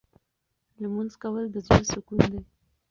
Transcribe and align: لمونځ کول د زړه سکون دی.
لمونځ 0.81 1.13
کول 1.21 1.45
د 1.53 1.55
زړه 1.65 1.81
سکون 1.91 2.19
دی. 2.31 2.41